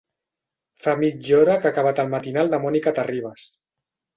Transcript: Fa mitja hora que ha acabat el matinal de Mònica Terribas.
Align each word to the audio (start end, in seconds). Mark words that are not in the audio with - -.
Fa 0.85 0.95
mitja 1.01 1.35
hora 1.41 1.57
que 1.65 1.69
ha 1.71 1.73
acabat 1.75 2.03
el 2.05 2.11
matinal 2.17 2.53
de 2.55 2.61
Mònica 2.65 2.95
Terribas. 3.03 3.47